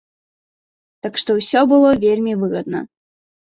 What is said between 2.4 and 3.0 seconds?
выгадна.